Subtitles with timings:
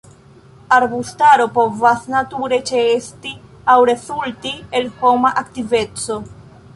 [0.75, 3.33] Arbustaro povas nature ĉeesti
[3.73, 6.19] aŭ rezulti el homa aktiveco.